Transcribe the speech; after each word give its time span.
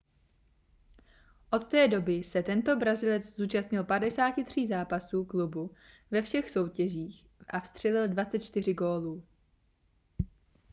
od 1.51 1.65
té 1.67 1.87
doby 1.87 2.23
se 2.23 2.43
tento 2.43 2.75
brazilec 2.77 3.35
zúčastnil 3.35 3.83
53 3.83 4.67
zápasů 4.67 5.25
klubu 5.25 5.71
ve 6.11 6.21
všech 6.21 6.49
soutěžích 6.49 7.27
a 7.47 7.59
vstřelil 7.59 8.07
24 8.07 8.73
gólů 8.73 9.23